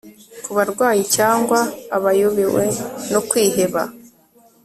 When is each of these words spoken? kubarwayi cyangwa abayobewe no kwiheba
kubarwayi 0.43 1.01
cyangwa 1.15 1.59
abayobewe 1.97 2.65
no 3.11 3.21
kwiheba 3.29 3.81